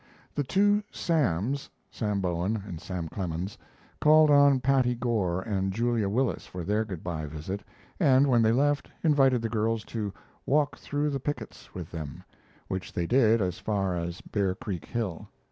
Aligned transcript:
The 0.33 0.43
"two 0.43 0.81
Sams" 0.91 1.69
Sam 1.91 2.21
Bowen 2.21 2.63
and 2.65 2.81
Sam 2.81 3.07
Clemens 3.07 3.55
called 3.99 4.31
on 4.31 4.59
Patty 4.59 4.95
Gore 4.95 5.43
and 5.43 5.71
Julia 5.71 6.09
Willis 6.09 6.47
for 6.47 6.63
their 6.63 6.83
good 6.83 7.03
by 7.03 7.27
visit, 7.27 7.61
and, 7.99 8.25
when 8.25 8.41
they 8.41 8.51
left, 8.51 8.89
invited 9.03 9.43
the 9.43 9.47
girls 9.47 9.83
to 9.93 10.11
"walk 10.43 10.75
through 10.75 11.11
the 11.11 11.19
pickets" 11.19 11.75
with 11.75 11.91
them, 11.91 12.23
which 12.67 12.91
they 12.91 13.05
did 13.05 13.43
as 13.43 13.59
far 13.59 13.95
as 13.95 14.21
Bear 14.21 14.55
Creek 14.55 14.85
Hill. 14.85 15.27